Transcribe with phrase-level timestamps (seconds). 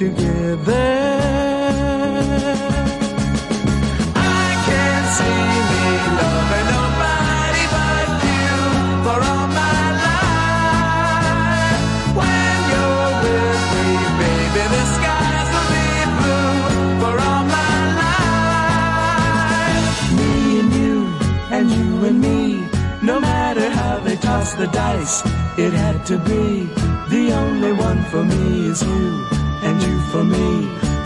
[0.00, 0.79] together.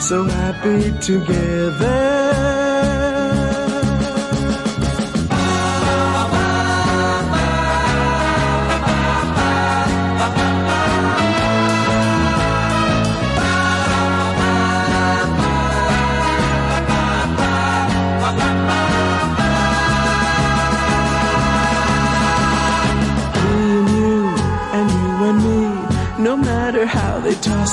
[0.08, 2.03] So happy together.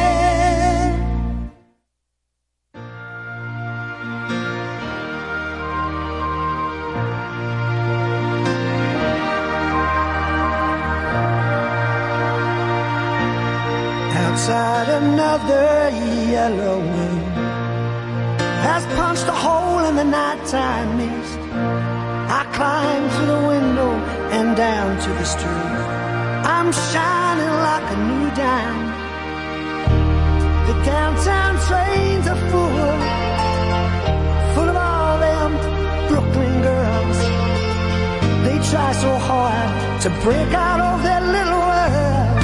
[40.04, 42.36] to break out of their little world.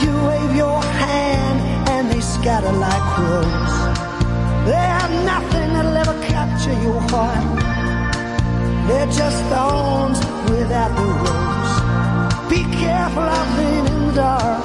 [0.00, 3.74] You wave your hand and they scatter like crows.
[4.64, 7.44] They have nothing that'll ever capture your heart.
[8.88, 10.18] They're just thorns
[10.48, 11.74] without the rose.
[12.48, 14.57] Be careful out there in the dark.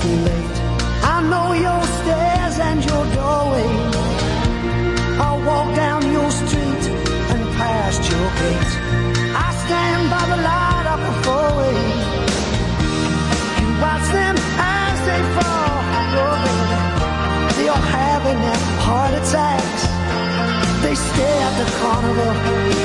[0.00, 0.58] Late.
[1.04, 3.68] I know your stairs and your doorway.
[5.20, 6.84] I'll walk down your street
[7.32, 8.72] and past your gate.
[9.36, 11.78] I stand by the light of the four-way.
[13.60, 14.36] You watch them
[14.80, 15.76] as they fall.
[16.16, 16.54] Baby,
[17.56, 19.82] they are having their heart attacks.
[20.82, 22.32] They stay at the carnival,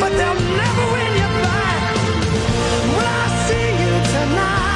[0.01, 1.83] but they'll never win you back.
[2.91, 4.66] Will I see you tonight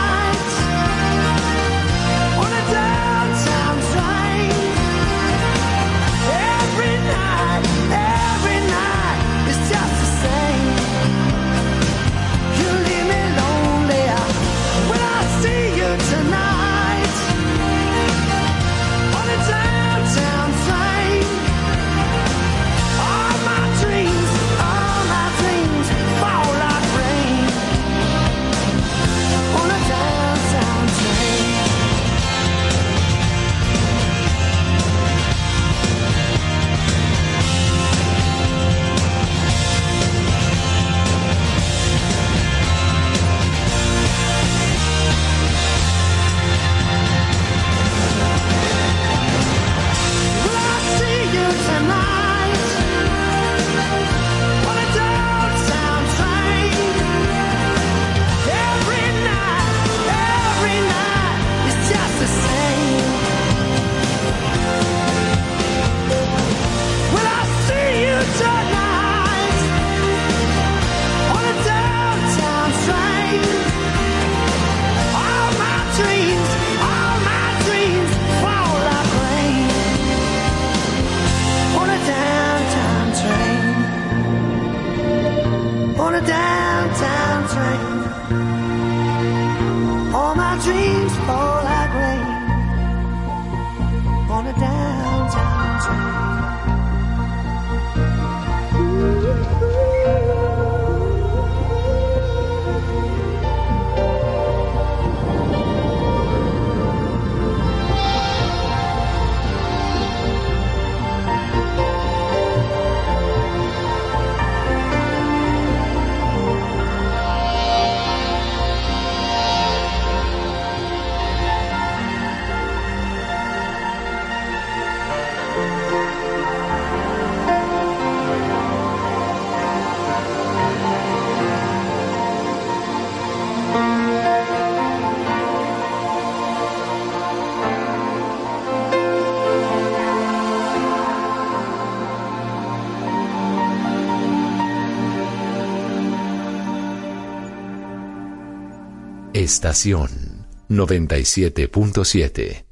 [149.43, 152.63] Estación 97.7.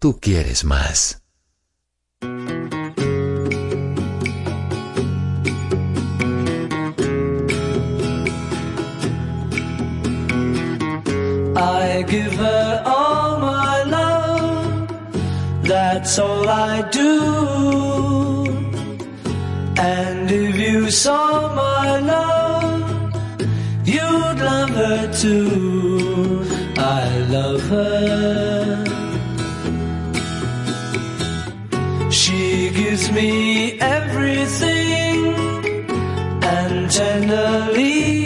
[0.00, 1.22] Tú quieres más.
[11.56, 14.88] I give her all my love,
[15.62, 18.46] that's all I do.
[19.78, 23.14] And if you saw my love,
[23.84, 25.55] you'd love her too.
[27.68, 28.84] I.
[32.10, 35.34] She gives me everything
[36.42, 38.16] and tenderly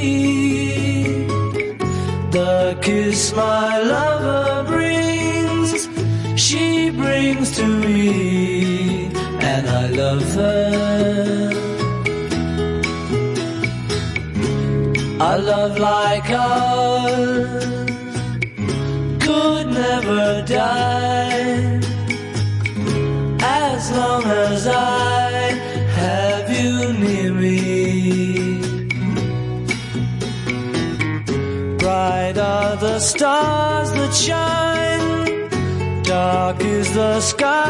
[2.31, 5.89] the kiss my lover brings,
[6.37, 9.07] she brings to me,
[9.41, 11.51] and I love her.
[15.23, 16.80] A love like ours
[20.11, 21.81] never die
[23.43, 25.31] as long as I
[26.01, 28.61] have you near me.
[31.79, 35.49] Bright are the stars that shine,
[36.03, 37.70] dark is the sky.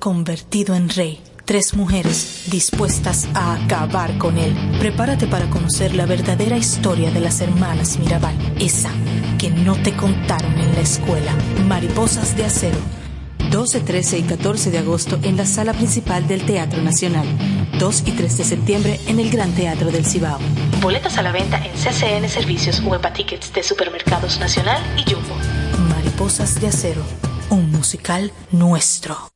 [0.00, 1.20] Convertido en rey.
[1.44, 4.56] Tres mujeres dispuestas a acabar con él.
[4.78, 8.34] Prepárate para conocer la verdadera historia de las hermanas Mirabal.
[8.58, 8.90] Esa
[9.38, 11.32] que no te contaron en la escuela.
[11.66, 12.78] Mariposas de acero.
[13.50, 17.26] 12, 13 y 14 de agosto en la sala principal del Teatro Nacional.
[17.78, 20.38] 2 y 3 de septiembre en el Gran Teatro del Cibao.
[20.80, 25.34] Boletas a la venta en CCN Servicios o Tickets de Supermercados Nacional y Jumbo.
[25.88, 27.02] Mariposas de acero.
[27.50, 29.30] Un musical nuestro.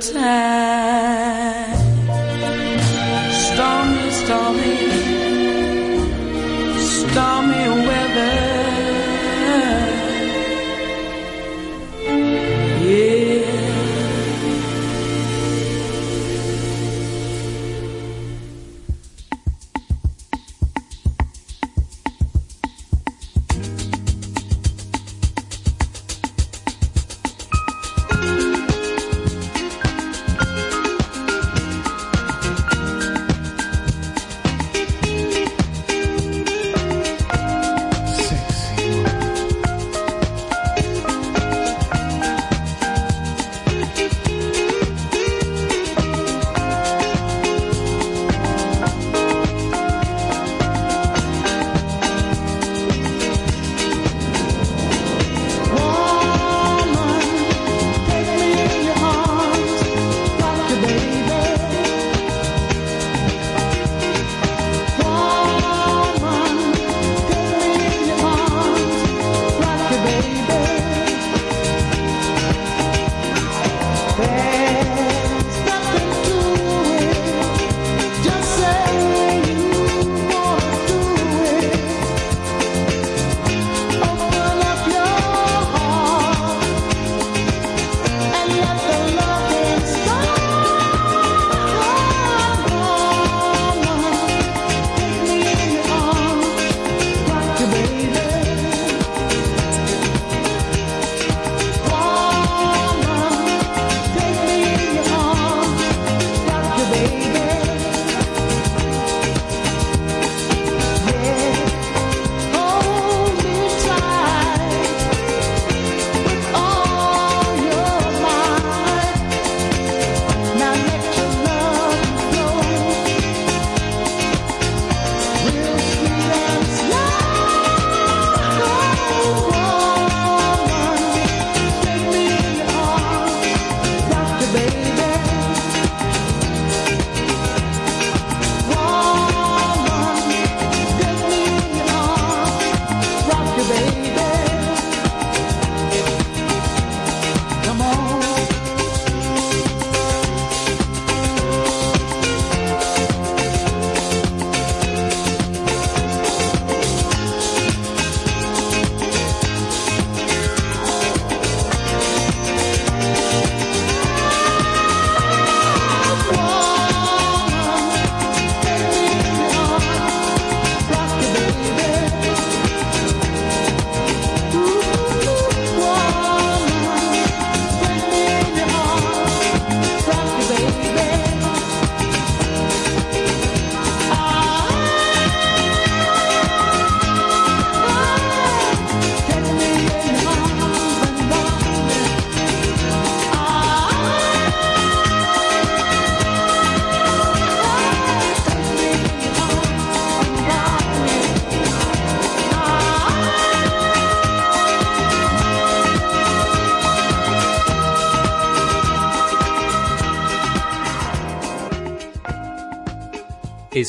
[0.00, 1.33] Time.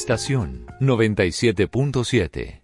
[0.05, 2.61] Estación 97.7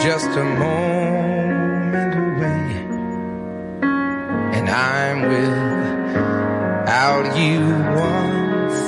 [0.00, 1.17] just a moment
[4.68, 5.22] and I'm
[6.82, 7.60] without you
[8.06, 8.80] once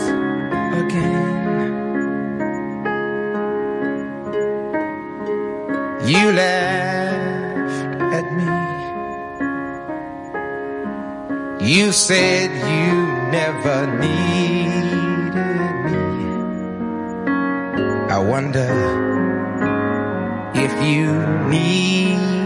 [0.83, 1.31] again.
[6.07, 8.51] You laughed at me.
[11.67, 12.93] You said you
[13.31, 15.35] never needed
[15.87, 15.99] me.
[18.11, 18.71] I wonder
[20.55, 21.09] if you
[21.49, 22.40] need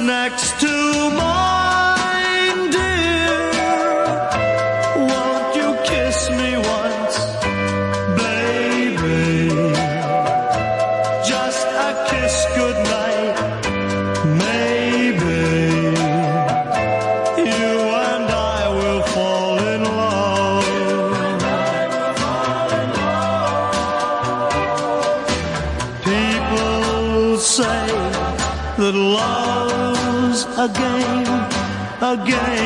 [0.00, 1.65] next to mine.
[32.12, 32.65] again.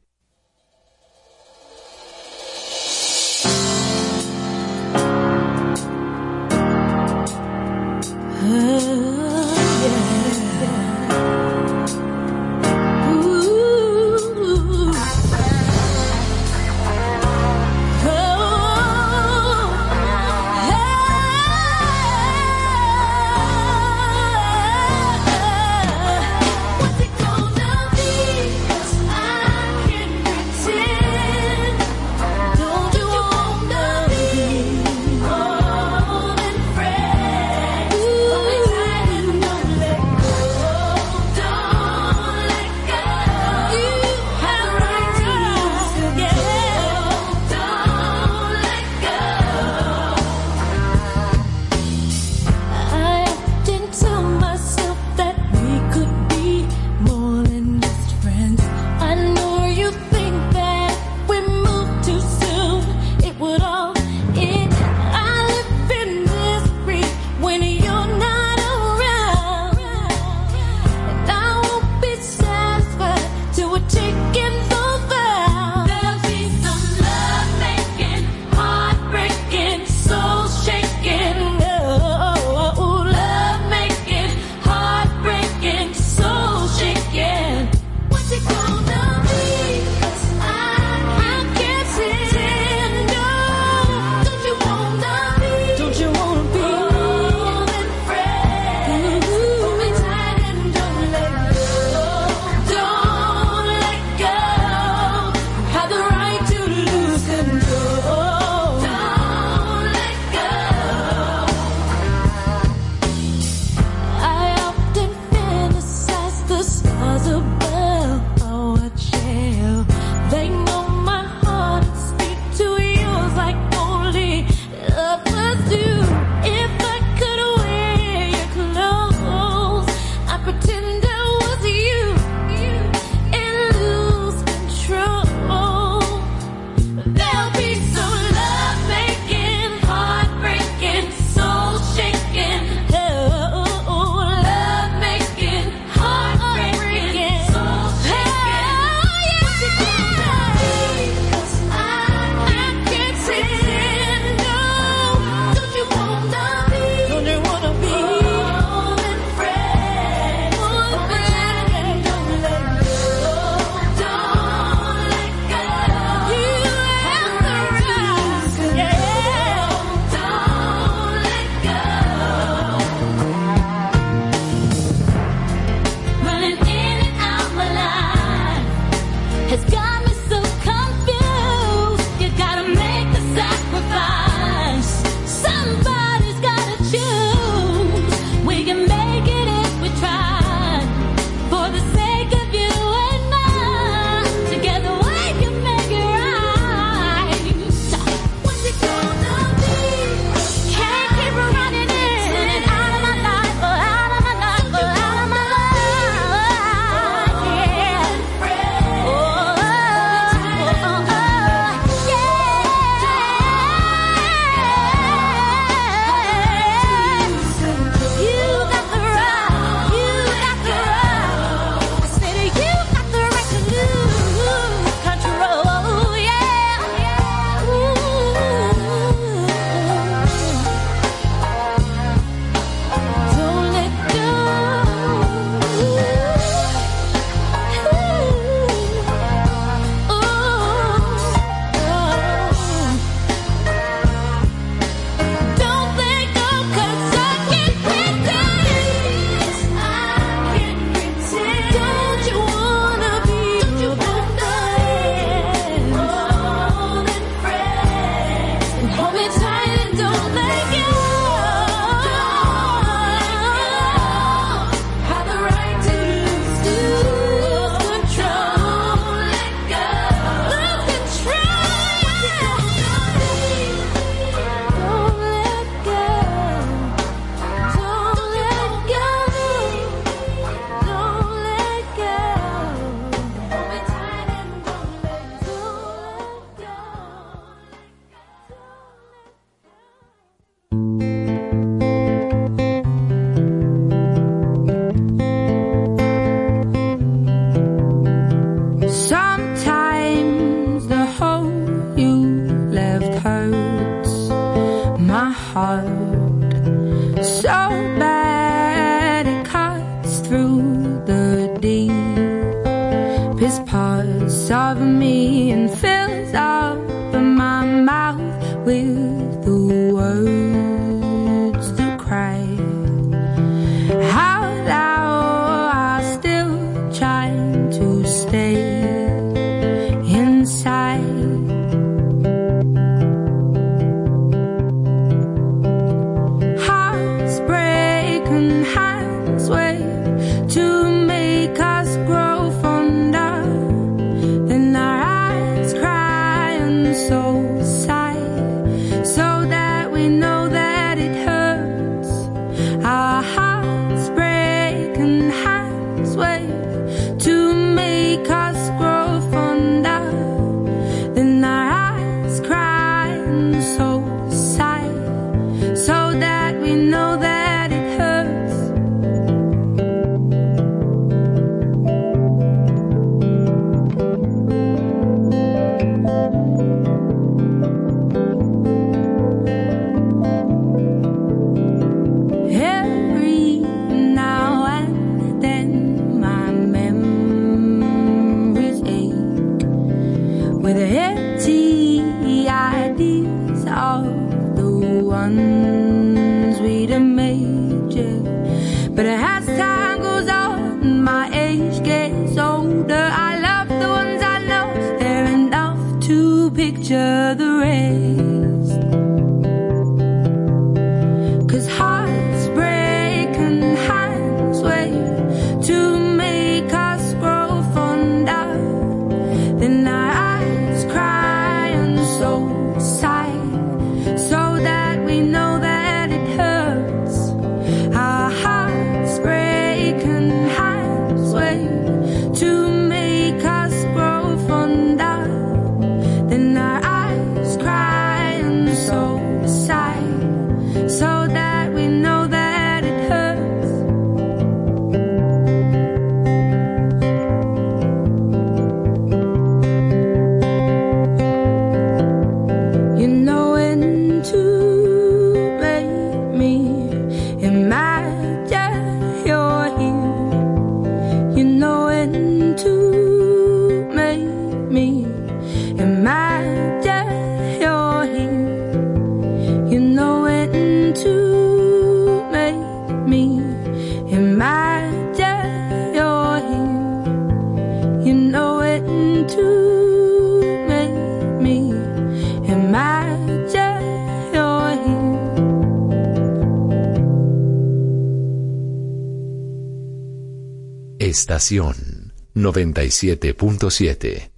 [491.41, 494.29] Estación 97.7.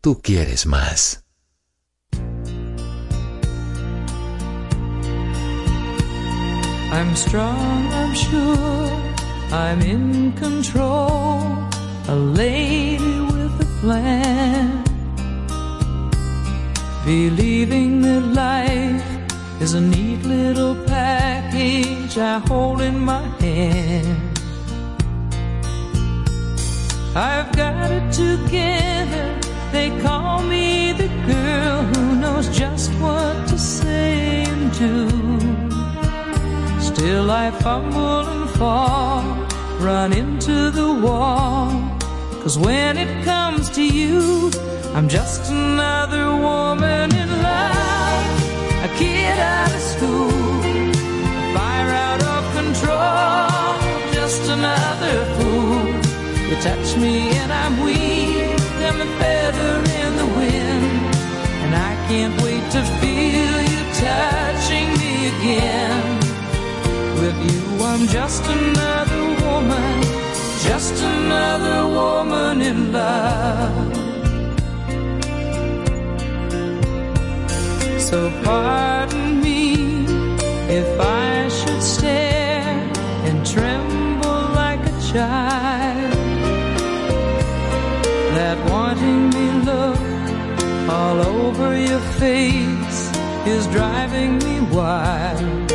[0.00, 1.24] Tú quieres más.
[6.92, 8.92] I'm strong, I'm sure.
[9.50, 11.40] I'm in control.
[12.06, 14.84] A lady with a plan.
[17.04, 19.02] Believing that life
[19.60, 24.31] is a neat little package I hold in my hand.
[27.14, 29.38] I've got it together.
[29.70, 35.08] They call me the girl who knows just what to say and do.
[36.80, 39.22] Still I fumble and fall,
[39.78, 41.68] run into the wall.
[42.42, 44.50] Cause when it comes to you,
[44.94, 48.24] I'm just another woman in love.
[48.84, 50.30] A kid out of school,
[51.54, 55.81] fire out of control, just another fool.
[56.62, 58.54] Touch me and I'm weak,
[58.86, 61.14] I'm a feather in the wind.
[61.62, 66.20] And I can't wait to feel you touching me again.
[67.20, 70.02] With you, I'm just another woman,
[70.68, 73.96] just another woman in love.
[77.98, 80.04] So pardon me
[80.68, 81.21] if I
[91.12, 93.00] all over your face
[93.46, 95.72] is driving me wild.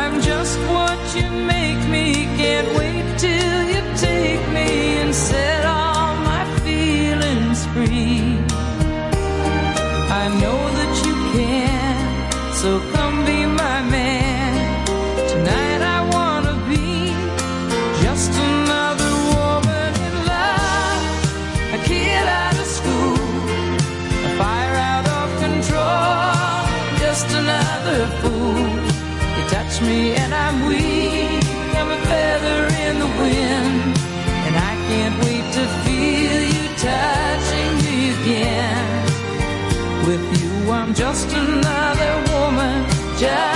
[0.00, 2.06] I'm just what you make me.
[2.42, 4.70] Can't wait till you take me
[5.02, 8.20] and set all my feelings free.
[10.22, 12.70] I know that you can, so
[29.82, 31.44] me and I'm weak.
[31.78, 33.96] I'm a feather in the wind.
[34.46, 38.86] And I can't wait to feel you touching me again.
[40.06, 42.86] With you, I'm just another woman.
[43.18, 43.49] Just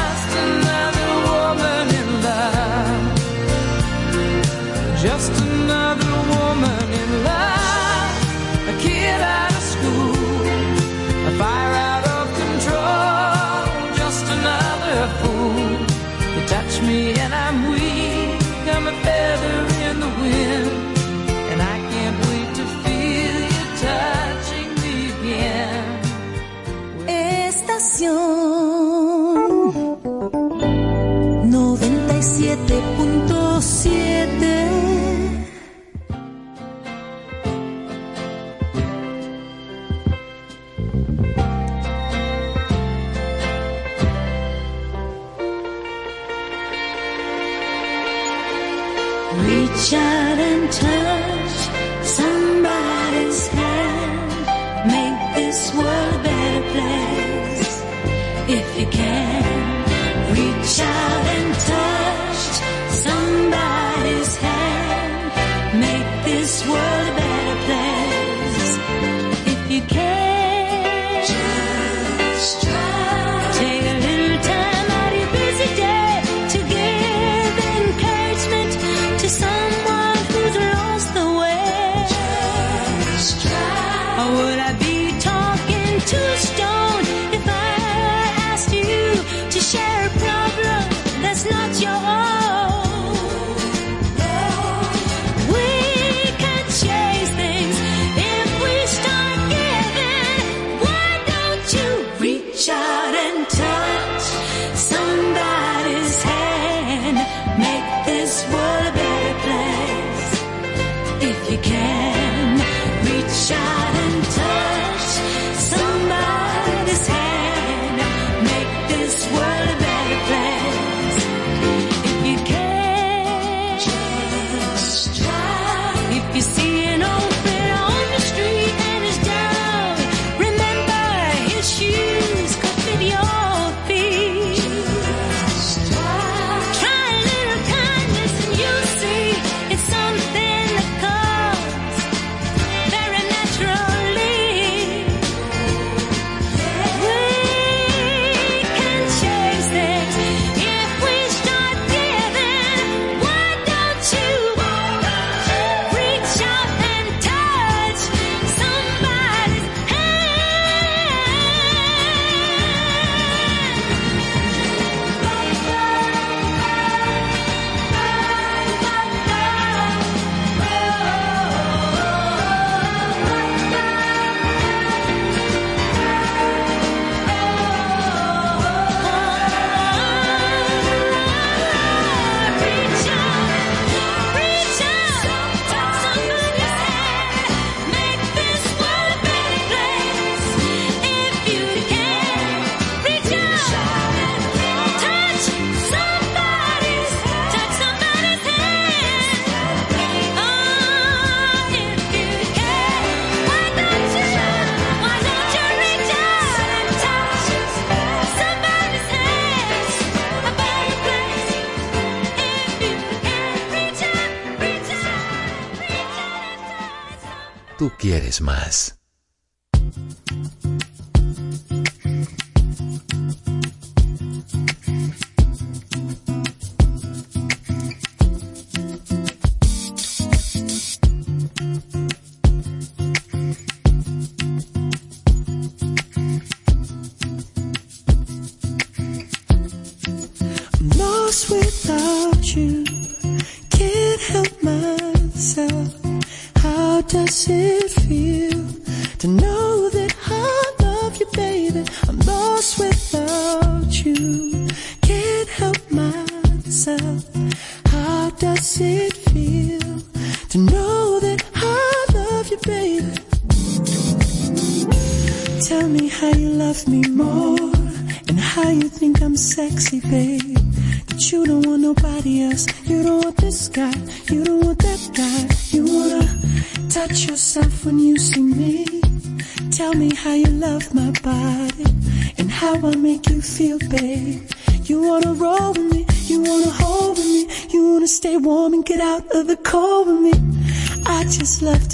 [218.45, 218.94] mais.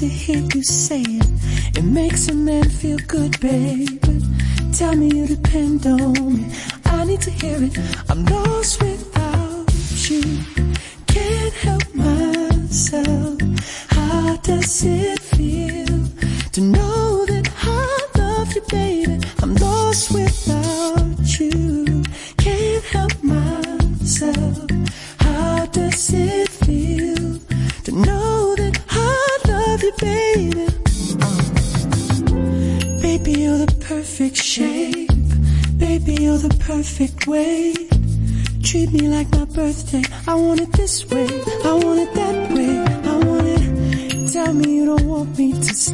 [0.01, 0.80] to hear you say.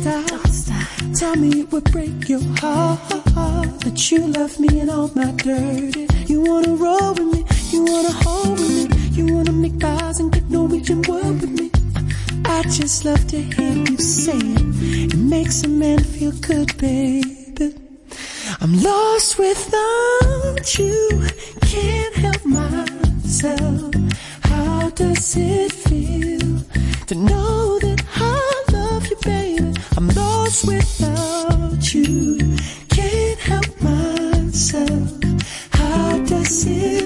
[0.00, 0.26] stop.
[0.26, 0.88] Don't stop.
[1.14, 3.00] Tell me it would break your heart
[3.84, 6.06] that you love me and all my dirty.
[6.26, 7.40] You wanna roll with me,
[7.72, 8.84] you wanna hold with me,
[9.16, 11.70] you wanna make eyes and get Norwegian word with me.
[12.44, 15.14] I just love to hear you say it.
[15.14, 17.74] It makes a man feel good, baby.
[18.60, 21.26] I'm lost without you.
[21.72, 23.94] Can't help myself.
[24.42, 26.60] How does it feel
[27.08, 27.95] to know that?
[30.64, 32.56] without you
[32.88, 35.12] can't help myself.
[35.70, 37.05] How does it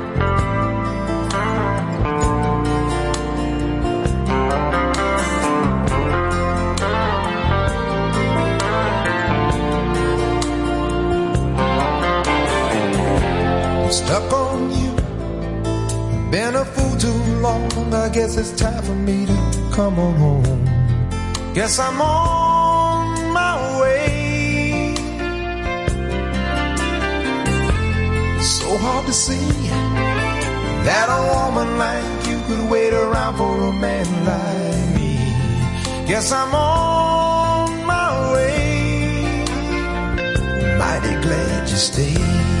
[14.11, 14.93] Stuck on you.
[16.31, 17.93] Been a fool too long.
[17.93, 19.37] I guess it's time for me to
[19.71, 20.65] come on home.
[21.53, 24.95] Guess I'm on my way.
[28.41, 29.49] So hard to see
[30.87, 35.13] that a woman like you could wait around for a man like me.
[36.09, 39.45] Guess I'm on my way.
[40.81, 42.60] Mighty glad you stayed.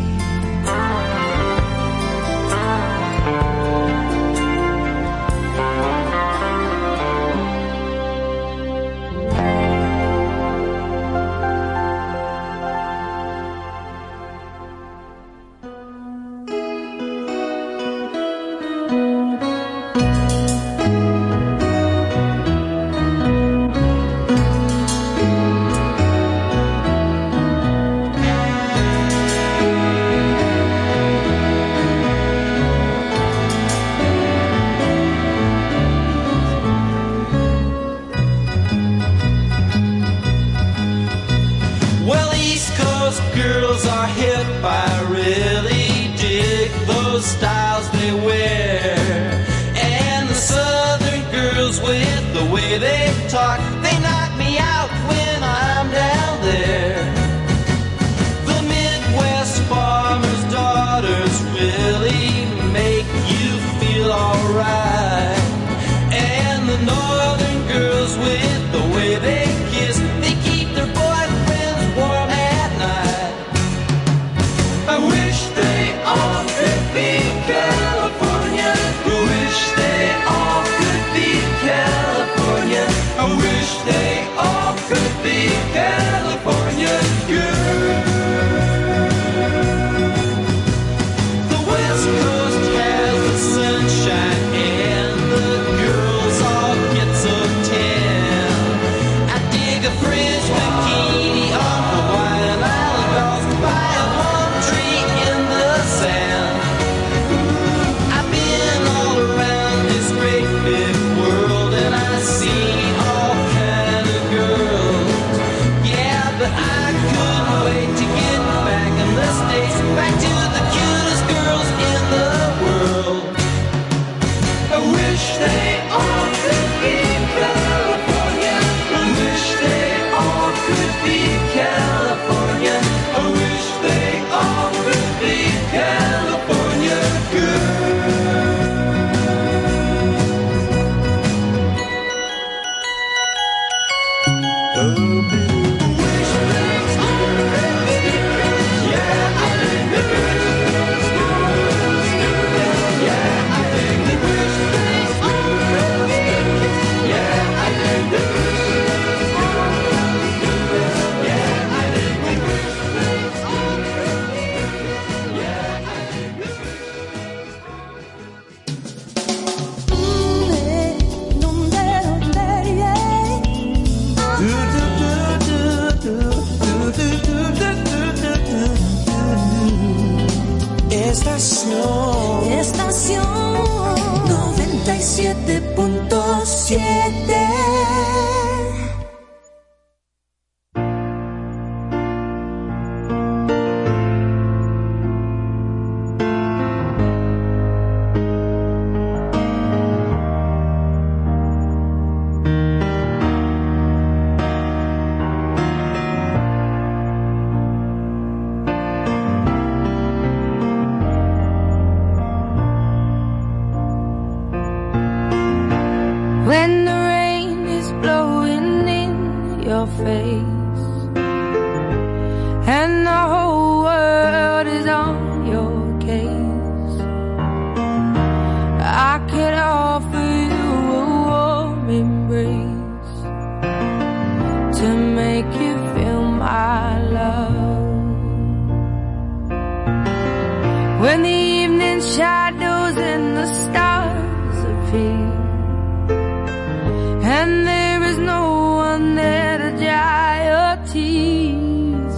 [247.41, 248.43] and there is no
[248.87, 252.15] one there to dry your tears.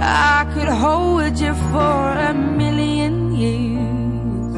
[0.00, 2.00] I could hold you for
[2.30, 3.14] a million
[3.44, 4.54] years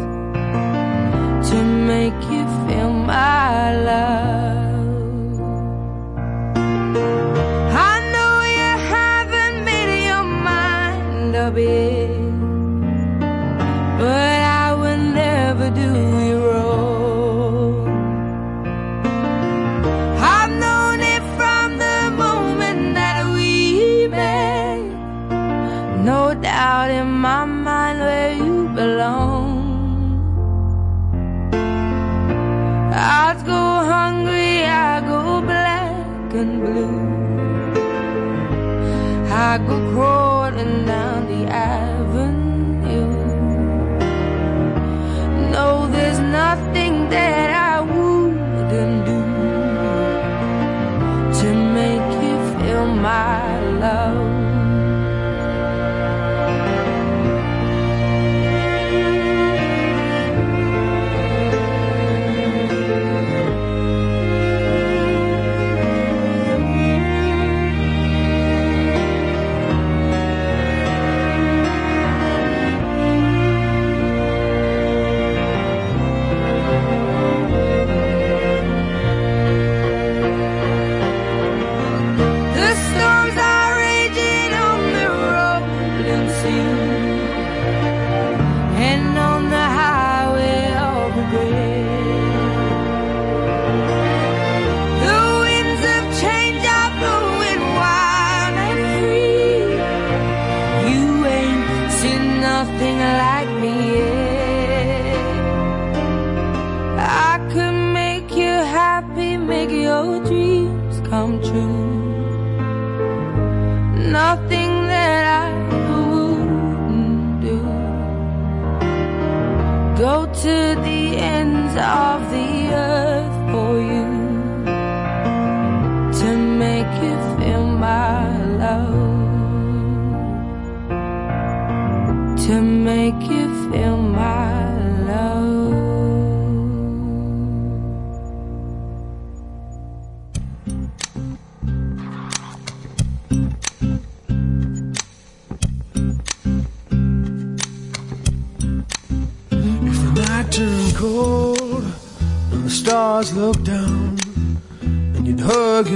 [1.51, 1.57] to
[1.93, 4.20] make you feel my love.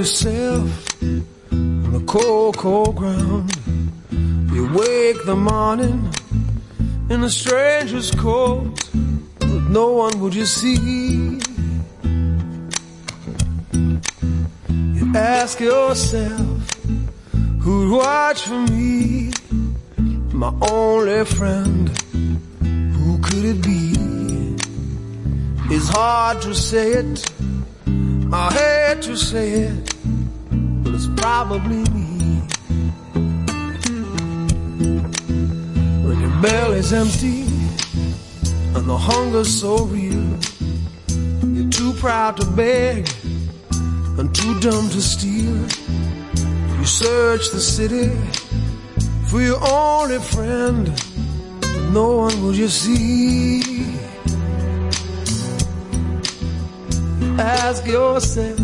[0.04, 3.50] yourself on the cold, cold ground.
[4.52, 6.12] You wake the morning
[7.08, 8.90] in a stranger's coat,
[9.38, 11.40] but no one would you see.
[14.98, 16.74] You ask yourself,
[17.62, 19.32] who'd watch for me?
[20.34, 21.88] My only friend,
[22.60, 23.94] who could it be?
[25.74, 27.24] It's hard to say it,
[28.30, 29.83] I hate to say it
[31.24, 32.42] probably me.
[36.04, 37.44] When your belly's empty
[38.74, 40.26] and the hunger's so real,
[41.54, 43.08] you're too proud to beg
[44.18, 45.56] and too dumb to steal.
[46.78, 48.10] You search the city
[49.28, 50.92] for your only friend,
[51.62, 53.62] but no one will you see.
[57.38, 58.63] Ask yourself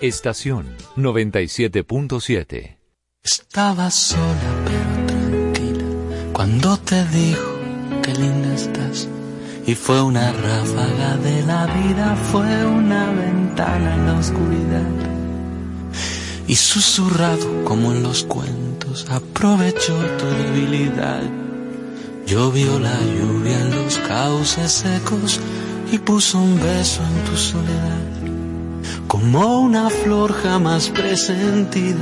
[0.00, 2.76] Estación 97.7.
[3.24, 5.84] Estaba sola pero tranquila
[6.32, 7.58] cuando te dijo
[8.04, 9.08] que linda estás.
[9.66, 14.92] Y fue una ráfaga de la vida, fue una ventana en la oscuridad.
[16.46, 21.24] Y susurrado como en los cuentos, aprovechó tu debilidad.
[22.24, 25.40] Llovió la lluvia en los cauces secos
[25.90, 28.17] y puso un beso en tu soledad.
[29.08, 31.96] Como una flor jamás presentida,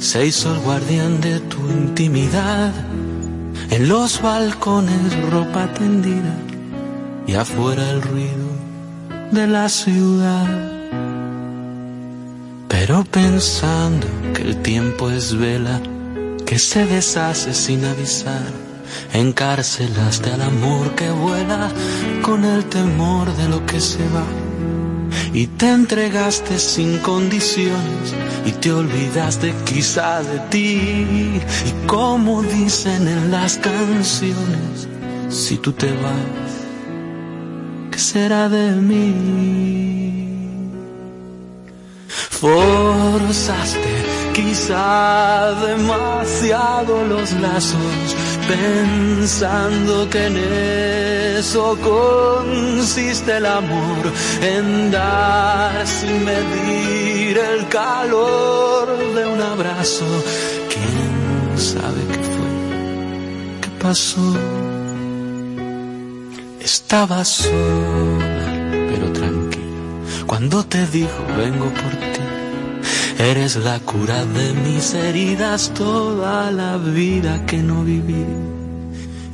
[0.00, 2.72] se hizo el guardián de tu intimidad.
[3.68, 6.34] En los balcones ropa tendida
[7.26, 8.48] y afuera el ruido
[9.32, 10.48] de la ciudad.
[12.68, 15.78] Pero pensando que el tiempo es vela
[16.46, 18.50] que se deshace sin avisar,
[19.12, 21.70] encarcelaste al amor que vuela
[22.22, 24.47] con el temor de lo que se va.
[25.32, 28.14] Y te entregaste sin condiciones
[28.46, 31.40] y te olvidaste quizá de ti.
[31.66, 34.88] Y como dicen en las canciones,
[35.28, 36.52] si tú te vas,
[37.90, 39.68] ¿qué será de mí?
[42.40, 48.16] Forzaste quizá demasiado los lazos,
[48.48, 50.36] pensando que en
[51.38, 54.02] eso consiste el amor,
[54.42, 60.06] en dar sin medir el calor de un abrazo.
[60.72, 62.50] ¿Quién sabe qué fue?
[63.62, 64.36] ¿Qué pasó?
[66.60, 68.48] Estaba sola,
[68.90, 72.17] pero tranquila, cuando te dijo vengo por ti.
[73.18, 78.24] Eres la cura de mis heridas, toda la vida que no viví.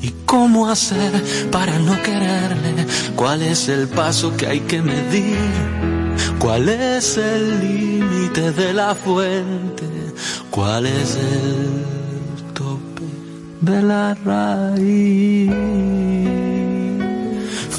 [0.01, 1.13] ¿Y cómo hacer
[1.53, 2.87] para no quererle?
[3.15, 5.37] ¿Cuál es el paso que hay que medir?
[6.39, 9.85] ¿Cuál es el límite de la fuente?
[10.51, 13.03] ¿Cuál es el tope
[13.61, 15.51] de la raíz?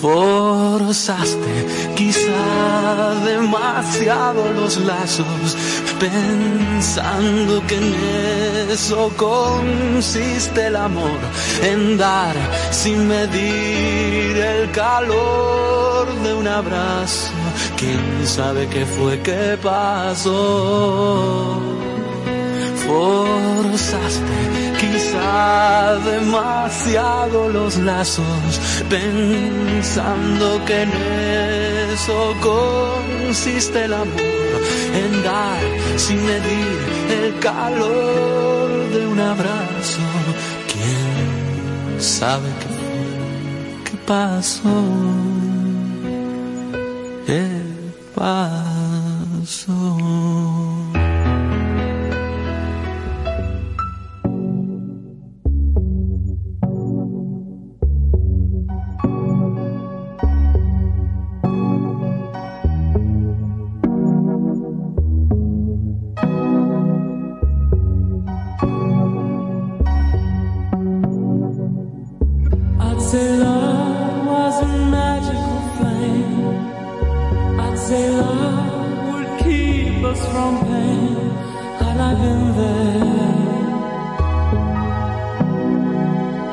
[0.01, 1.53] Forzaste
[1.95, 5.55] quizá demasiado los lazos,
[5.99, 7.95] pensando que en
[8.71, 11.19] eso consiste el amor,
[11.63, 12.35] en dar
[12.71, 17.31] sin medir el calor de un abrazo.
[17.77, 21.59] ¿Quién sabe qué fue que pasó?
[22.85, 24.75] Forzaste
[25.15, 28.59] quizá demasiado los lazos,
[28.89, 30.91] pensando que en
[31.93, 34.61] eso consiste el amor,
[34.93, 35.59] en dar
[35.97, 36.77] sin medir
[37.23, 40.01] el calor de un abrazo.
[40.71, 43.91] ¿Quién sabe qué?
[43.91, 44.69] ¿Qué pasó?
[47.25, 47.47] ¿Qué
[48.13, 49.84] pasó?
[80.35, 81.15] From pain.
[81.81, 83.35] Had I been there,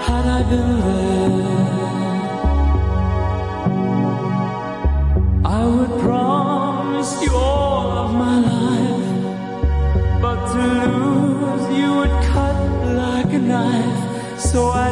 [0.06, 1.48] had I been there,
[5.58, 9.10] I would promise you all of my life.
[10.22, 12.58] But to lose you would cut
[13.02, 14.00] like a knife,
[14.48, 14.91] so I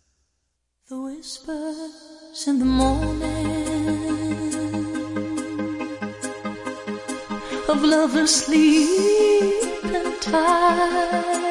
[8.11, 11.50] Of lovers sleeping tight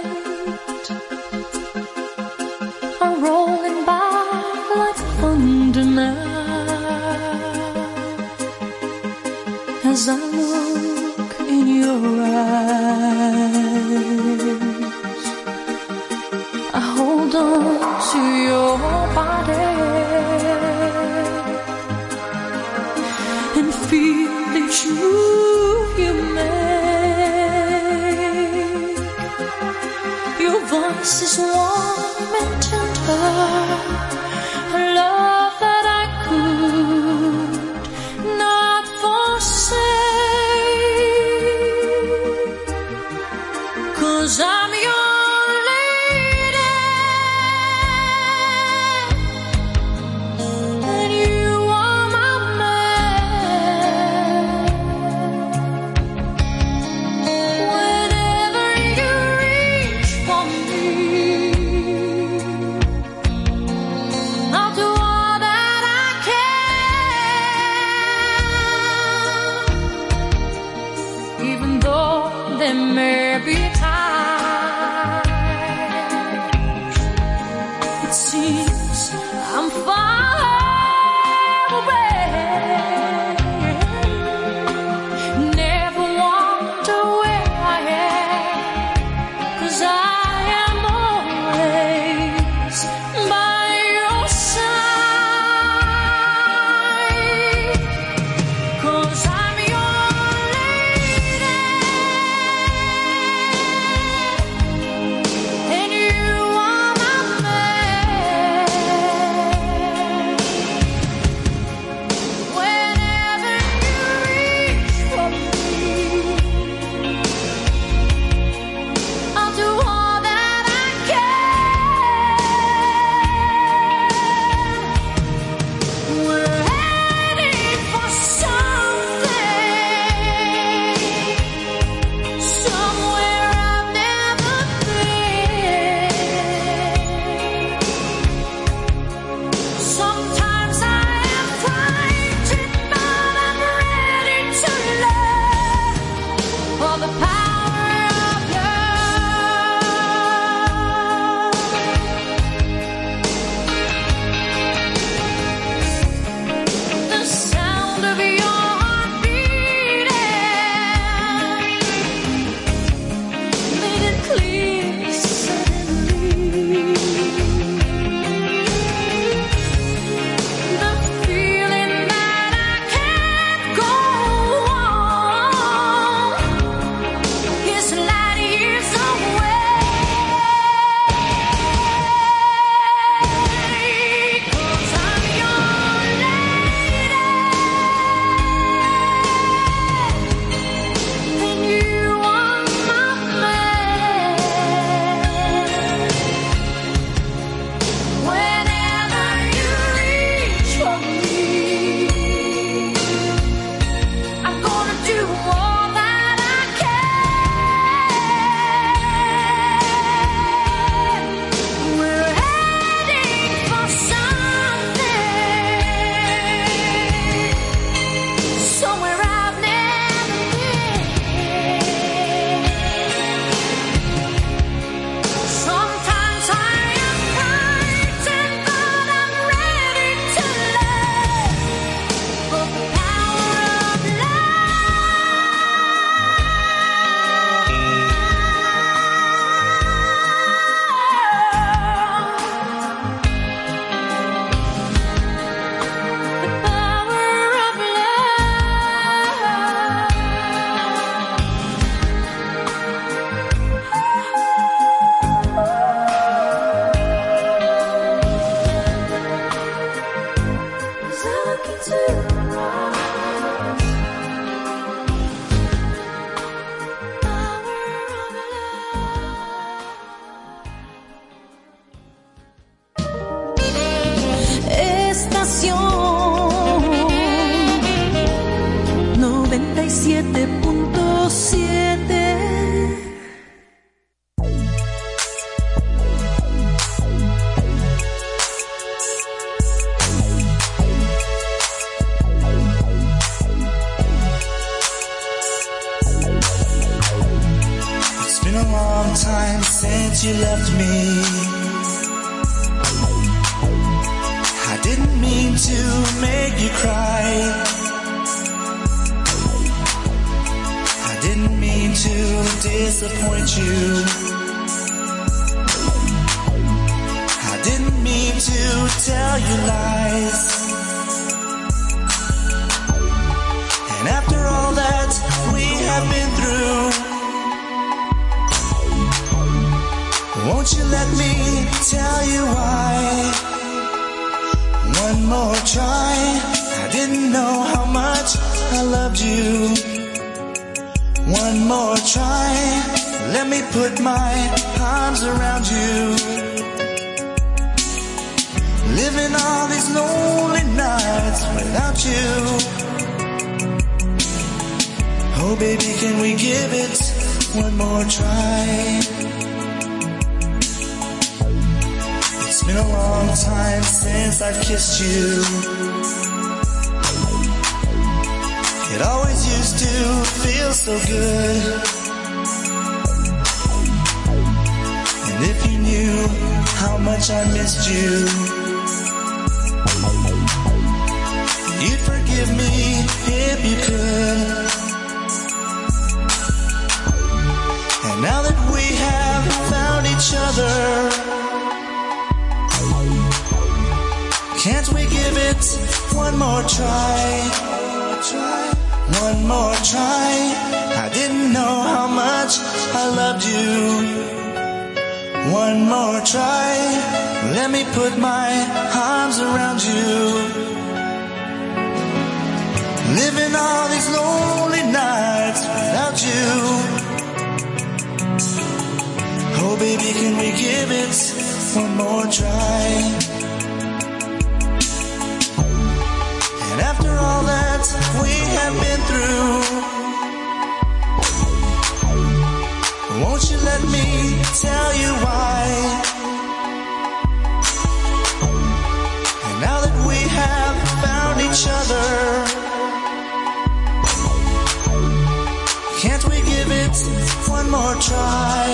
[447.49, 448.67] One more try.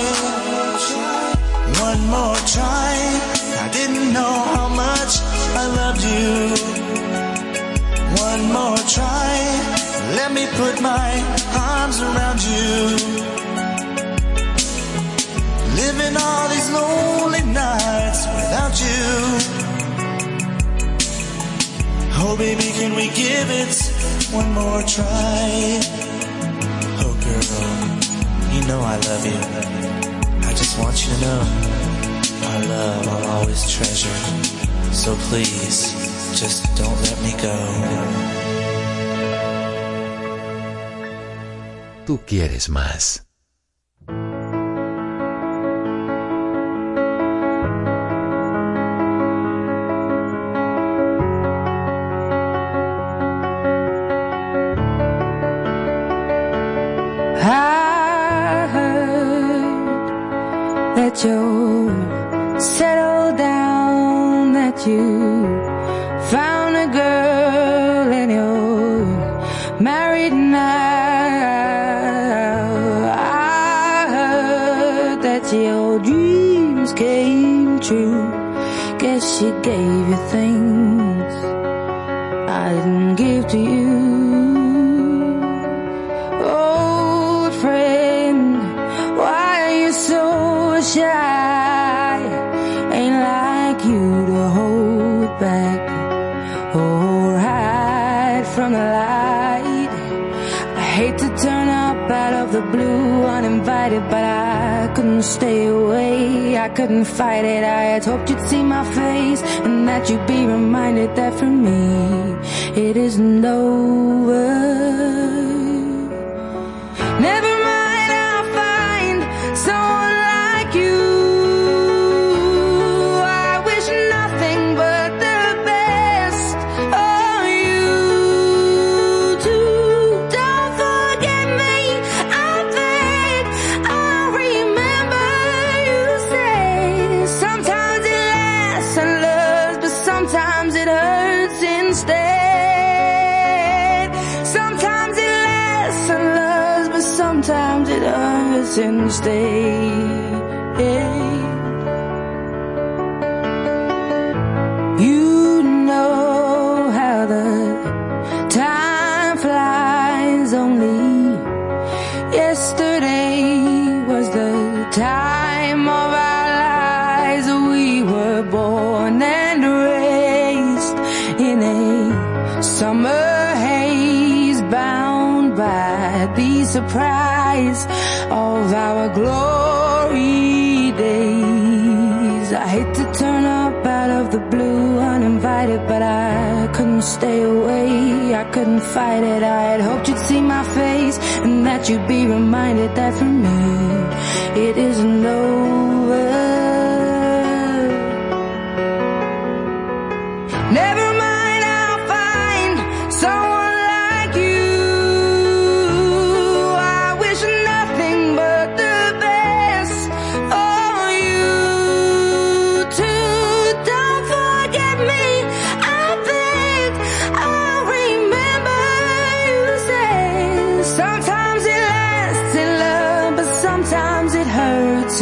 [1.80, 2.92] One more try.
[3.64, 5.12] I didn't know how much
[5.62, 6.32] I loved you.
[8.28, 9.32] One more try.
[10.18, 11.08] Let me put my
[11.54, 13.26] arms around you.
[15.82, 19.66] Living all these lonely nights without you.
[22.18, 23.76] Oh baby, can we give it
[24.32, 26.05] one more try?
[28.66, 29.38] know I love you.
[30.48, 31.40] I just want you to know
[32.48, 34.18] our love I'll always treasure.
[34.92, 35.92] So please,
[36.40, 37.56] just don't let me go.
[42.06, 43.25] Tú quieres más.